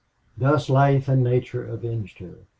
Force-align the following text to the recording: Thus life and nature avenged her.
Thus 0.35 0.67
life 0.67 1.07
and 1.07 1.23
nature 1.23 1.63
avenged 1.63 2.17
her. 2.17 2.39